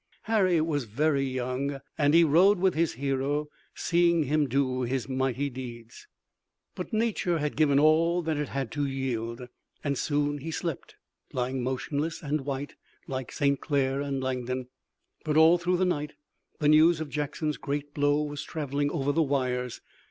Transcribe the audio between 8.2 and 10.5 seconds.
that it had to yield, and soon he